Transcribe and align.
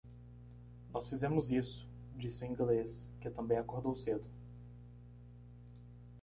"Nós 0.91 1.07
fizemos 1.09 1.51
isso!" 1.51 1.87
disse 2.17 2.43
o 2.43 2.47
inglês? 2.47 3.13
que 3.21 3.29
também 3.29 3.59
acordou 3.59 3.93
cedo. 3.93 4.27